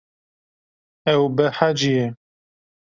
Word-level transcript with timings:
Ew 1.13 1.21
behecî 1.35 1.91
ye. 1.97 2.07